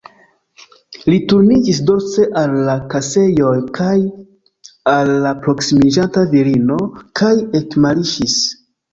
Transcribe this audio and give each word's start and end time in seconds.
Li 1.13 1.15
turniĝis 1.31 1.81
dorse 1.89 2.23
al 2.39 2.55
la 2.69 2.73
kasejoj 2.93 3.51
kaj 3.79 3.91
al 4.93 5.11
la 5.25 5.33
proksimiĝanta 5.43 6.23
virino, 6.31 6.79
kaj 7.21 7.31
ekmarŝis. 7.61 8.39